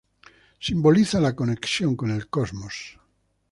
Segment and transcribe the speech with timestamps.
[0.59, 2.97] Simboliza la conexión con el cosmos.